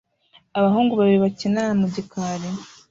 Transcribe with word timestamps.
Abahungu 0.57 0.93
babiri 0.99 1.19
bakina 1.25 1.61
na 1.67 1.73
mu 1.79 1.87
gikari 1.95 2.49